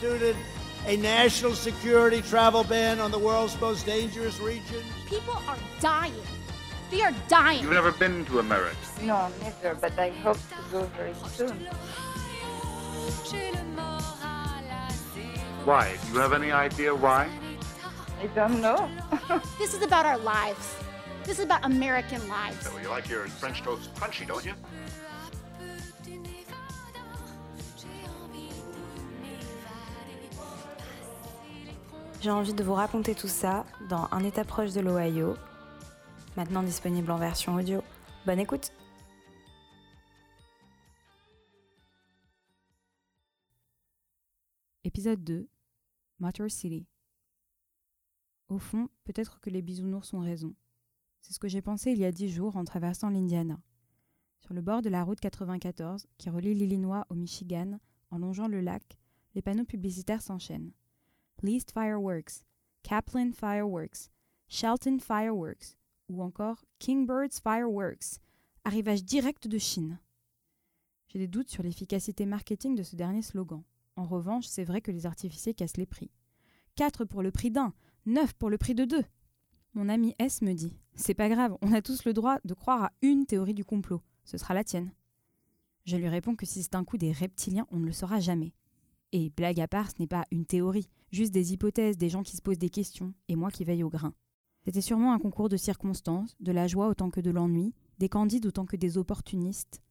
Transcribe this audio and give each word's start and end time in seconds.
instituted 0.00 0.36
a 0.86 0.96
national 0.96 1.52
security 1.52 2.22
travel 2.22 2.64
ban 2.64 3.00
on 3.00 3.10
the 3.10 3.18
world's 3.18 3.58
most 3.60 3.84
dangerous 3.84 4.40
region. 4.40 4.82
People 5.06 5.36
are 5.46 5.58
dying. 5.78 6.14
They 6.90 7.02
are 7.02 7.12
dying. 7.28 7.62
You've 7.62 7.72
never 7.72 7.92
been 7.92 8.24
to 8.26 8.38
America? 8.38 8.76
No, 9.02 9.30
never, 9.42 9.74
but 9.74 9.98
I 9.98 10.10
hope 10.10 10.38
to 10.38 10.72
go 10.72 10.82
very 10.96 11.14
soon. 11.28 11.56
Why? 15.64 15.96
Do 16.06 16.12
you 16.12 16.18
have 16.18 16.32
any 16.32 16.50
idea 16.50 16.94
why? 16.94 17.28
I 18.20 18.26
don't 18.28 18.60
know. 18.60 18.88
This 19.58 19.74
is 19.74 19.82
about 19.82 20.06
our 20.06 20.18
lives. 20.18 20.74
This 21.24 21.38
is 21.38 21.44
about 21.44 21.64
American 21.64 22.26
lives. 22.28 22.66
Well, 22.72 22.82
you 22.82 22.88
like 22.88 23.08
your 23.08 23.26
French 23.26 23.62
toast 23.62 23.94
crunchy, 23.94 24.26
don't 24.26 24.44
you? 24.44 24.54
J'ai 32.22 32.30
envie 32.30 32.52
de 32.52 32.62
vous 32.62 32.74
raconter 32.74 33.14
tout 33.14 33.28
ça 33.28 33.64
dans 33.88 34.06
Un 34.12 34.22
état 34.24 34.44
proche 34.44 34.74
de 34.74 34.80
l'Ohio, 34.80 35.36
maintenant 36.36 36.62
disponible 36.62 37.10
en 37.10 37.16
version 37.16 37.54
audio. 37.54 37.82
Bonne 38.26 38.38
écoute 38.38 38.72
Épisode 44.84 45.24
2 45.24 45.48
Motor 46.18 46.50
City 46.50 46.86
Au 48.50 48.58
fond, 48.58 48.90
peut-être 49.04 49.40
que 49.40 49.48
les 49.48 49.62
bisounours 49.62 50.12
ont 50.12 50.20
raison. 50.20 50.54
C'est 51.22 51.32
ce 51.32 51.38
que 51.38 51.48
j'ai 51.48 51.62
pensé 51.62 51.92
il 51.92 51.98
y 52.00 52.04
a 52.04 52.12
dix 52.12 52.28
jours 52.28 52.58
en 52.58 52.66
traversant 52.66 53.08
l'Indiana. 53.08 53.58
Sur 54.40 54.52
le 54.52 54.60
bord 54.60 54.82
de 54.82 54.90
la 54.90 55.04
route 55.04 55.20
94 55.20 56.06
qui 56.18 56.28
relie 56.28 56.52
l'Illinois 56.52 57.06
au 57.08 57.14
Michigan, 57.14 57.78
en 58.10 58.18
longeant 58.18 58.46
le 58.46 58.60
lac, 58.60 58.98
les 59.34 59.40
panneaux 59.40 59.64
publicitaires 59.64 60.20
s'enchaînent. 60.20 60.72
Least 61.42 61.72
Fireworks, 61.72 62.44
Kaplan 62.82 63.32
Fireworks, 63.32 64.10
Shelton 64.48 64.98
Fireworks 64.98 65.76
ou 66.08 66.22
encore 66.22 66.64
Kingbird's 66.78 67.40
Fireworks, 67.40 68.18
arrivage 68.64 69.04
direct 69.04 69.46
de 69.46 69.58
Chine. 69.58 69.98
J'ai 71.08 71.18
des 71.18 71.28
doutes 71.28 71.50
sur 71.50 71.62
l'efficacité 71.62 72.26
marketing 72.26 72.74
de 72.74 72.82
ce 72.82 72.96
dernier 72.96 73.22
slogan. 73.22 73.62
En 73.96 74.04
revanche, 74.04 74.46
c'est 74.46 74.64
vrai 74.64 74.80
que 74.80 74.92
les 74.92 75.06
artificiers 75.06 75.54
cassent 75.54 75.76
les 75.76 75.86
prix. 75.86 76.10
4 76.76 77.04
pour 77.04 77.22
le 77.22 77.30
prix 77.30 77.50
d'un, 77.50 77.74
9 78.06 78.34
pour 78.34 78.50
le 78.50 78.58
prix 78.58 78.74
de 78.74 78.84
deux. 78.84 79.04
Mon 79.74 79.88
ami 79.88 80.14
S 80.18 80.42
me 80.42 80.52
dit 80.52 80.76
C'est 80.94 81.14
pas 81.14 81.28
grave, 81.28 81.56
on 81.62 81.72
a 81.72 81.82
tous 81.82 82.04
le 82.04 82.12
droit 82.12 82.38
de 82.44 82.54
croire 82.54 82.84
à 82.84 82.92
une 83.02 83.26
théorie 83.26 83.54
du 83.54 83.64
complot. 83.64 84.02
Ce 84.24 84.38
sera 84.38 84.54
la 84.54 84.64
tienne. 84.64 84.92
Je 85.84 85.96
lui 85.96 86.08
réponds 86.08 86.36
que 86.36 86.46
si 86.46 86.62
c'est 86.62 86.74
un 86.74 86.84
coup 86.84 86.98
des 86.98 87.12
reptiliens, 87.12 87.66
on 87.70 87.78
ne 87.78 87.86
le 87.86 87.92
saura 87.92 88.20
jamais. 88.20 88.52
Et 89.12 89.30
blague 89.30 89.60
à 89.60 89.68
part, 89.68 89.90
ce 89.90 89.96
n'est 89.98 90.06
pas 90.06 90.26
une 90.30 90.46
théorie, 90.46 90.88
juste 91.10 91.32
des 91.32 91.52
hypothèses, 91.52 91.98
des 91.98 92.08
gens 92.08 92.22
qui 92.22 92.36
se 92.36 92.42
posent 92.42 92.58
des 92.58 92.70
questions, 92.70 93.12
et 93.28 93.36
moi 93.36 93.50
qui 93.50 93.64
veille 93.64 93.82
au 93.82 93.90
grain. 93.90 94.14
C'était 94.64 94.80
sûrement 94.80 95.12
un 95.12 95.18
concours 95.18 95.48
de 95.48 95.56
circonstances, 95.56 96.36
de 96.40 96.52
la 96.52 96.66
joie 96.66 96.88
autant 96.88 97.10
que 97.10 97.20
de 97.20 97.30
l'ennui, 97.30 97.74
des 97.98 98.08
candides 98.08 98.46
autant 98.46 98.66
que 98.66 98.76
des 98.76 98.98
opportunistes. 98.98 99.82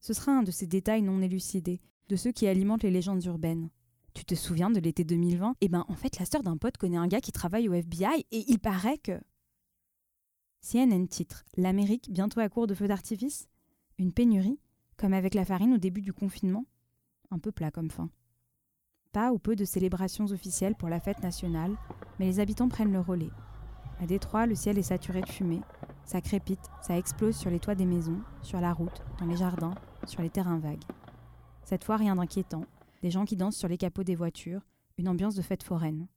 Ce 0.00 0.12
sera 0.12 0.32
un 0.32 0.42
de 0.42 0.50
ces 0.50 0.66
détails 0.66 1.02
non 1.02 1.22
élucidés, 1.22 1.80
de 2.08 2.16
ceux 2.16 2.32
qui 2.32 2.46
alimentent 2.46 2.82
les 2.82 2.90
légendes 2.90 3.24
urbaines. 3.24 3.70
Tu 4.14 4.24
te 4.24 4.34
souviens 4.34 4.70
de 4.70 4.80
l'été 4.80 5.04
2020 5.04 5.56
Eh 5.60 5.68
ben, 5.68 5.84
en 5.88 5.94
fait, 5.94 6.18
la 6.18 6.26
sœur 6.26 6.42
d'un 6.42 6.56
pote 6.56 6.76
connaît 6.76 6.98
un 6.98 7.08
gars 7.08 7.20
qui 7.20 7.32
travaille 7.32 7.68
au 7.68 7.72
FBI 7.72 8.26
et 8.30 8.44
il 8.48 8.58
paraît 8.58 8.98
que. 8.98 9.18
CNN 10.60 11.06
titre 11.06 11.44
L'Amérique 11.56 12.10
bientôt 12.12 12.40
à 12.40 12.48
court 12.48 12.66
de 12.66 12.74
feux 12.74 12.88
d'artifice? 12.88 13.48
Une 13.98 14.12
pénurie 14.12 14.60
Comme 14.96 15.14
avec 15.14 15.34
la 15.34 15.44
farine 15.44 15.72
au 15.72 15.78
début 15.78 16.02
du 16.02 16.12
confinement? 16.12 16.66
Un 17.30 17.38
peu 17.38 17.50
plat 17.50 17.70
comme 17.70 17.90
fin. 17.90 18.10
Pas 19.12 19.30
ou 19.30 19.38
peu 19.38 19.56
de 19.56 19.66
célébrations 19.66 20.24
officielles 20.24 20.74
pour 20.74 20.88
la 20.88 20.98
fête 20.98 21.22
nationale, 21.22 21.76
mais 22.18 22.24
les 22.24 22.40
habitants 22.40 22.68
prennent 22.68 22.92
le 22.92 23.00
relais. 23.00 23.30
À 24.00 24.06
Détroit, 24.06 24.46
le 24.46 24.54
ciel 24.54 24.78
est 24.78 24.82
saturé 24.82 25.20
de 25.20 25.28
fumée. 25.28 25.60
Ça 26.06 26.22
crépite, 26.22 26.70
ça 26.80 26.96
explose 26.96 27.36
sur 27.36 27.50
les 27.50 27.60
toits 27.60 27.74
des 27.74 27.84
maisons, 27.84 28.20
sur 28.42 28.58
la 28.58 28.72
route, 28.72 29.02
dans 29.18 29.26
les 29.26 29.36
jardins, 29.36 29.74
sur 30.06 30.22
les 30.22 30.30
terrains 30.30 30.58
vagues. 30.58 30.84
Cette 31.62 31.84
fois, 31.84 31.98
rien 31.98 32.16
d'inquiétant. 32.16 32.64
Des 33.02 33.10
gens 33.10 33.26
qui 33.26 33.36
dansent 33.36 33.56
sur 33.56 33.68
les 33.68 33.76
capots 33.76 34.02
des 34.02 34.14
voitures, 34.14 34.62
une 34.96 35.08
ambiance 35.08 35.34
de 35.34 35.42
fête 35.42 35.62
foraine. 35.62 36.08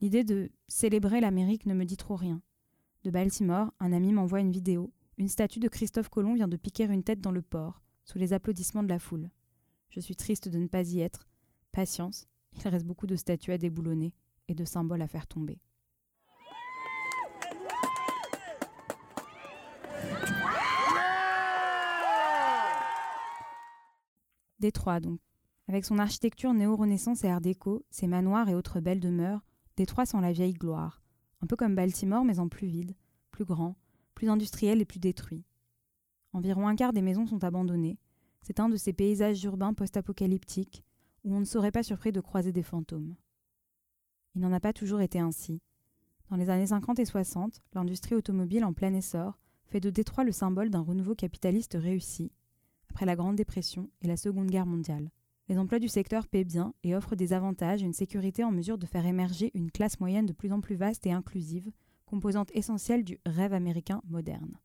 L'idée 0.00 0.24
de 0.24 0.50
célébrer 0.68 1.20
l'Amérique 1.20 1.66
ne 1.66 1.74
me 1.74 1.84
dit 1.84 1.98
trop 1.98 2.16
rien. 2.16 2.40
De 3.04 3.10
Baltimore, 3.10 3.72
un 3.78 3.92
ami 3.92 4.12
m'envoie 4.12 4.40
une 4.40 4.52
vidéo. 4.52 4.90
Une 5.18 5.28
statue 5.28 5.60
de 5.60 5.68
Christophe 5.68 6.08
Colomb 6.08 6.34
vient 6.34 6.48
de 6.48 6.56
piquer 6.56 6.84
une 6.84 7.02
tête 7.02 7.20
dans 7.20 7.32
le 7.32 7.42
port, 7.42 7.82
sous 8.04 8.18
les 8.18 8.32
applaudissements 8.32 8.82
de 8.82 8.88
la 8.88 8.98
foule. 8.98 9.28
Je 9.90 10.00
suis 10.00 10.16
triste 10.16 10.48
de 10.48 10.58
ne 10.58 10.66
pas 10.66 10.82
y 10.82 11.00
être. 11.00 11.28
Patience, 11.72 12.26
il 12.52 12.68
reste 12.68 12.86
beaucoup 12.86 13.06
de 13.06 13.16
statues 13.16 13.52
à 13.52 13.58
déboulonner 13.58 14.12
et 14.48 14.54
de 14.54 14.64
symboles 14.64 15.02
à 15.02 15.08
faire 15.08 15.26
tomber. 15.26 15.58
Détroit 24.58 25.00
donc. 25.00 25.20
Avec 25.68 25.84
son 25.84 25.98
architecture 25.98 26.52
néo-renaissance 26.52 27.24
et 27.24 27.28
art 27.28 27.40
déco, 27.40 27.84
ses 27.90 28.06
manoirs 28.06 28.48
et 28.48 28.54
autres 28.54 28.80
belles 28.80 29.00
demeures, 29.00 29.44
Détroit 29.76 30.06
sent 30.06 30.20
la 30.20 30.32
vieille 30.32 30.54
gloire. 30.54 31.02
Un 31.42 31.46
peu 31.46 31.54
comme 31.54 31.76
Baltimore, 31.76 32.24
mais 32.24 32.40
en 32.40 32.48
plus 32.48 32.66
vide, 32.66 32.96
plus 33.30 33.44
grand, 33.44 33.76
plus 34.14 34.28
industriel 34.28 34.80
et 34.80 34.84
plus 34.84 34.98
détruit. 34.98 35.44
Environ 36.32 36.66
un 36.66 36.74
quart 36.74 36.92
des 36.92 37.02
maisons 37.02 37.26
sont 37.26 37.44
abandonnées. 37.44 37.98
C'est 38.42 38.58
un 38.60 38.68
de 38.68 38.76
ces 38.76 38.92
paysages 38.92 39.44
urbains 39.44 39.74
post-apocalyptiques 39.74 40.84
où 41.28 41.34
on 41.34 41.40
ne 41.40 41.44
serait 41.44 41.70
pas 41.70 41.82
surpris 41.82 42.10
de 42.10 42.20
croiser 42.20 42.52
des 42.52 42.62
fantômes. 42.62 43.14
Il 44.34 44.40
n'en 44.40 44.52
a 44.52 44.60
pas 44.60 44.72
toujours 44.72 45.02
été 45.02 45.18
ainsi. 45.20 45.60
Dans 46.30 46.36
les 46.36 46.50
années 46.50 46.66
50 46.66 46.98
et 46.98 47.04
60, 47.04 47.62
l'industrie 47.74 48.14
automobile 48.14 48.64
en 48.64 48.72
plein 48.72 48.94
essor 48.94 49.38
fait 49.66 49.80
de 49.80 49.90
Détroit 49.90 50.24
le 50.24 50.32
symbole 50.32 50.70
d'un 50.70 50.80
renouveau 50.80 51.14
capitaliste 51.14 51.76
réussi, 51.78 52.32
après 52.90 53.04
la 53.04 53.14
Grande 53.16 53.36
Dépression 53.36 53.90
et 54.00 54.08
la 54.08 54.16
Seconde 54.16 54.50
Guerre 54.50 54.66
mondiale. 54.66 55.10
Les 55.48 55.58
emplois 55.58 55.78
du 55.78 55.88
secteur 55.88 56.26
paient 56.26 56.44
bien 56.44 56.74
et 56.82 56.94
offrent 56.94 57.16
des 57.16 57.32
avantages 57.32 57.82
et 57.82 57.86
une 57.86 57.92
sécurité 57.92 58.44
en 58.44 58.50
mesure 58.50 58.78
de 58.78 58.86
faire 58.86 59.06
émerger 59.06 59.50
une 59.54 59.70
classe 59.70 60.00
moyenne 60.00 60.26
de 60.26 60.32
plus 60.32 60.52
en 60.52 60.60
plus 60.60 60.76
vaste 60.76 61.06
et 61.06 61.12
inclusive, 61.12 61.70
composante 62.06 62.50
essentielle 62.54 63.04
du 63.04 63.18
rêve 63.26 63.52
américain 63.52 64.00
moderne. 64.08 64.58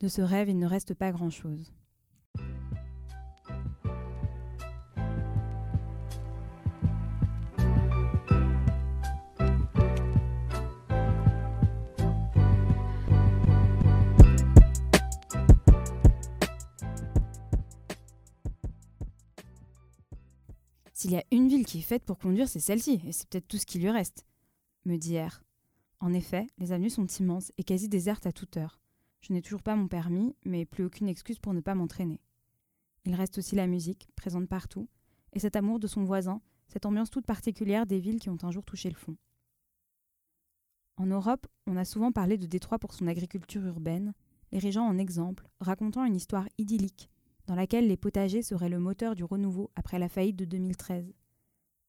De 0.00 0.08
ce 0.08 0.22
rêve, 0.22 0.48
il 0.48 0.58
ne 0.58 0.66
reste 0.66 0.94
pas 0.94 1.12
grand-chose. 1.12 1.72
S'il 21.00 21.12
y 21.12 21.16
a 21.16 21.24
une 21.30 21.48
ville 21.48 21.64
qui 21.64 21.78
est 21.78 21.80
faite 21.80 22.04
pour 22.04 22.18
conduire, 22.18 22.46
c'est 22.46 22.60
celle-ci, 22.60 23.00
et 23.06 23.12
c'est 23.12 23.26
peut-être 23.26 23.48
tout 23.48 23.56
ce 23.56 23.64
qui 23.64 23.78
lui 23.78 23.88
reste, 23.88 24.26
me 24.84 24.98
dit 24.98 25.18
R. 25.18 25.42
En 25.98 26.12
effet, 26.12 26.46
les 26.58 26.72
avenues 26.72 26.90
sont 26.90 27.06
immenses 27.06 27.52
et 27.56 27.64
quasi 27.64 27.88
désertes 27.88 28.26
à 28.26 28.32
toute 28.32 28.58
heure. 28.58 28.78
Je 29.22 29.32
n'ai 29.32 29.40
toujours 29.40 29.62
pas 29.62 29.76
mon 29.76 29.88
permis, 29.88 30.36
mais 30.44 30.66
plus 30.66 30.84
aucune 30.84 31.08
excuse 31.08 31.38
pour 31.38 31.54
ne 31.54 31.62
pas 31.62 31.74
m'entraîner. 31.74 32.20
Il 33.06 33.14
reste 33.14 33.38
aussi 33.38 33.56
la 33.56 33.66
musique, 33.66 34.10
présente 34.14 34.46
partout, 34.46 34.90
et 35.32 35.38
cet 35.38 35.56
amour 35.56 35.80
de 35.80 35.86
son 35.86 36.04
voisin, 36.04 36.42
cette 36.68 36.84
ambiance 36.84 37.08
toute 37.08 37.24
particulière 37.24 37.86
des 37.86 37.98
villes 37.98 38.20
qui 38.20 38.28
ont 38.28 38.36
un 38.42 38.50
jour 38.50 38.66
touché 38.66 38.90
le 38.90 38.94
fond. 38.94 39.16
En 40.98 41.06
Europe, 41.06 41.46
on 41.66 41.78
a 41.78 41.86
souvent 41.86 42.12
parlé 42.12 42.36
de 42.36 42.44
Détroit 42.44 42.78
pour 42.78 42.92
son 42.92 43.06
agriculture 43.06 43.64
urbaine, 43.64 44.12
l'érigeant 44.52 44.84
en 44.84 44.98
exemple, 44.98 45.48
racontant 45.60 46.04
une 46.04 46.16
histoire 46.16 46.46
idyllique, 46.58 47.08
dans 47.50 47.56
laquelle 47.56 47.88
les 47.88 47.96
potagers 47.96 48.42
seraient 48.42 48.68
le 48.68 48.78
moteur 48.78 49.16
du 49.16 49.24
renouveau 49.24 49.72
après 49.74 49.98
la 49.98 50.08
faillite 50.08 50.36
de 50.36 50.44
2013. 50.44 51.12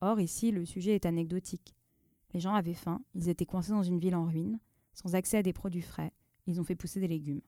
Or, 0.02 0.20
ici, 0.20 0.50
le 0.50 0.66
sujet 0.66 0.96
est 0.96 1.06
anecdotique. 1.06 1.76
Les 2.34 2.40
gens 2.40 2.56
avaient 2.56 2.74
faim, 2.74 3.04
ils 3.14 3.30
étaient 3.30 3.46
coincés 3.46 3.72
dans 3.72 3.84
une 3.84 4.00
ville 4.00 4.16
en 4.16 4.26
ruine, 4.26 4.60
sans 4.96 5.14
accès 5.14 5.38
à 5.38 5.44
des 5.44 5.54
produits 5.54 5.84
frais, 5.84 6.14
ils 6.48 6.60
ont 6.60 6.64
fait 6.64 6.74
pousser 6.74 7.00
des 7.00 7.08
légumes. 7.08 7.42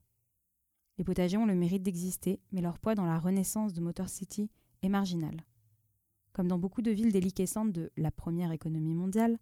Les 0.99 1.03
potagers 1.03 1.37
ont 1.37 1.47
le 1.47 1.55
mérite 1.55 1.81
d'exister, 1.81 2.39
mais 2.51 2.61
leur 2.61 2.77
poids 2.77 2.93
dans 2.93 3.07
la 3.07 3.17
renaissance 3.17 3.73
de 3.73 3.81
Motor 3.81 4.09
City 4.09 4.51
est 4.83 4.89
marginal. 4.89 5.43
Comme 6.33 6.47
dans 6.47 6.59
beaucoup 6.59 6.83
de 6.83 6.91
villes 6.91 7.13
déliquescentes 7.13 7.71
de 7.71 7.89
la 7.97 8.11
première 8.11 8.51
économie 8.51 8.93
mondiale, 8.93 9.39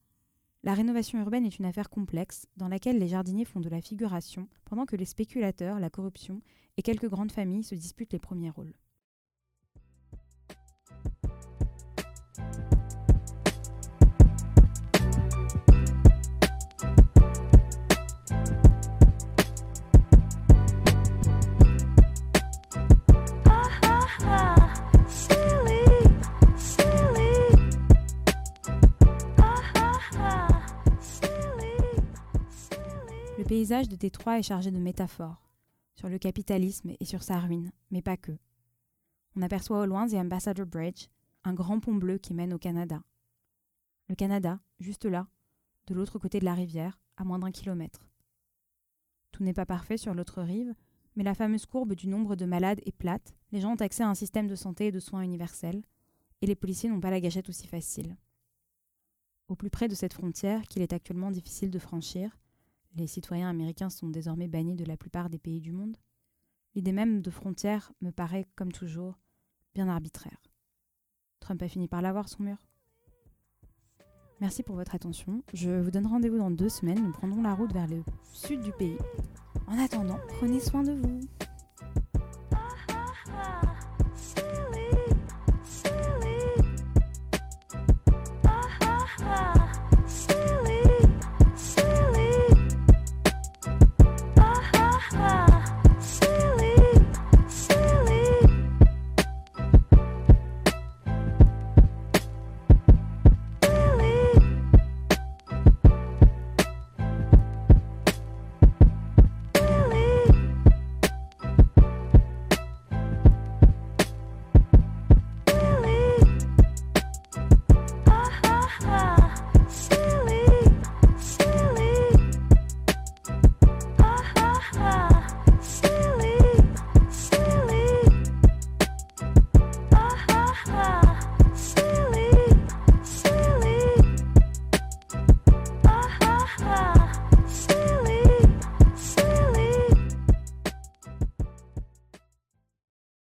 la 0.64 0.76
rénovation 0.76 1.20
urbaine 1.20 1.46
est 1.46 1.58
une 1.58 1.66
affaire 1.66 1.90
complexe 1.90 2.46
dans 2.56 2.68
laquelle 2.68 3.00
les 3.00 3.08
jardiniers 3.08 3.46
font 3.46 3.62
de 3.62 3.70
la 3.70 3.82
figuration 3.82 4.48
pendant 4.66 4.86
que 4.86 4.96
les 4.96 5.06
spéculateurs, 5.06 5.80
la 5.80 5.90
corruption 5.90 6.42
et 6.78 6.84
quelques 6.84 7.10
grandes 7.10 7.32
familles 7.32 7.64
se 7.64 7.74
disputent 7.74 8.14
les 8.14 8.20
premiers 8.20 8.52
rôles. 8.52 8.74
Paysage 33.52 33.90
de 33.90 33.98
Détroit 33.98 34.40
est 34.40 34.44
chargé 34.44 34.72
de 34.72 34.80
métaphores, 34.80 35.52
sur 35.96 36.08
le 36.08 36.18
capitalisme 36.18 36.94
et 36.98 37.04
sur 37.04 37.22
sa 37.22 37.38
ruine, 37.38 37.74
mais 37.90 38.02
pas 38.02 38.16
que. 38.16 38.32
On 39.36 39.42
aperçoit 39.42 39.82
au 39.82 39.86
loin 39.86 40.08
The 40.08 40.14
Ambassador 40.14 40.66
Bridge, 40.66 41.08
un 41.44 41.54
grand 41.54 41.82
pont 41.82 41.96
bleu 41.96 42.18
qui 42.18 42.34
mène 42.34 42.54
au 42.54 42.58
Canada. 42.58 43.04
Le 44.08 44.16
Canada, 44.16 44.62
juste 44.80 45.04
là, 45.04 45.28
de 45.88 45.94
l'autre 45.94 46.18
côté 46.18 46.40
de 46.40 46.46
la 46.46 46.54
rivière, 46.54 47.02
à 47.18 47.26
moins 47.26 47.40
d'un 47.40 47.52
kilomètre. 47.52 48.08
Tout 49.34 49.44
n'est 49.44 49.52
pas 49.52 49.66
parfait 49.66 49.98
sur 49.98 50.14
l'autre 50.14 50.42
rive, 50.42 50.74
mais 51.18 51.26
la 51.26 51.36
fameuse 51.36 51.66
courbe 51.66 51.94
du 51.94 52.08
nombre 52.08 52.38
de 52.38 52.46
malades 52.46 52.80
est 52.86 52.96
plate, 52.96 53.36
les 53.52 53.60
gens 53.60 53.74
ont 53.74 53.82
accès 53.82 54.04
à 54.04 54.10
un 54.10 54.16
système 54.16 54.48
de 54.48 54.56
santé 54.56 54.86
et 54.86 54.92
de 54.94 55.00
soins 55.02 55.24
universel, 55.24 55.84
et 56.42 56.46
les 56.46 56.56
policiers 56.56 56.90
n'ont 56.90 57.02
pas 57.02 57.12
la 57.12 57.20
gâchette 57.20 57.50
aussi 57.50 57.68
facile. 57.68 58.16
Au 59.50 59.56
plus 59.56 59.70
près 59.70 59.90
de 59.90 59.96
cette 59.96 60.14
frontière, 60.14 60.62
qu'il 60.70 60.82
est 60.84 60.94
actuellement 60.94 61.32
difficile 61.32 61.70
de 61.70 61.80
franchir, 61.80 62.38
les 62.96 63.08
citoyens 63.08 63.50
américains 63.50 63.90
sont 63.90 64.10
désormais 64.10 64.48
bannis 64.48 64.76
de 64.76 64.86
la 64.86 64.98
plupart 64.98 65.30
des 65.30 65.40
pays 65.40 65.62
du 65.62 65.72
monde, 65.72 65.98
l'idée 66.76 66.92
même 66.92 67.22
de 67.22 67.30
frontière 67.30 67.92
me 68.02 68.12
paraît, 68.12 68.48
comme 68.56 68.72
toujours, 68.72 69.20
bien 69.74 69.88
arbitraire. 69.88 70.42
Trump 71.40 71.62
a 71.62 71.68
fini 71.68 71.88
par 71.88 72.02
l'avoir, 72.02 72.30
son 72.30 72.44
mur. 72.44 72.58
Merci 74.40 74.64
pour 74.64 74.76
votre 74.76 74.96
attention. 74.96 75.44
Je 75.54 75.70
vous 75.70 75.92
donne 75.92 76.08
rendez-vous 76.08 76.40
dans 76.40 76.50
deux 76.50 76.70
semaines. 76.70 77.04
Nous 77.04 77.12
prendrons 77.12 77.44
la 77.44 77.54
route 77.54 77.72
vers 77.74 77.88
le 77.88 78.04
sud 78.34 78.62
du 78.62 78.72
pays. 78.72 78.98
En 79.68 79.78
attendant, 79.78 80.20
prenez 80.40 80.60
soin 80.60 80.82
de 80.82 80.94
vous. 80.94 81.20